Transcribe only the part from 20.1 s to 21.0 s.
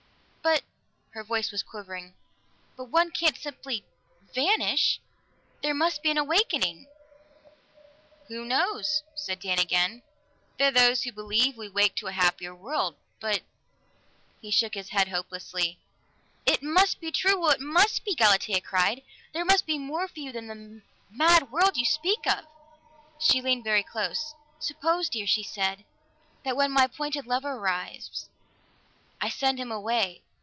you than the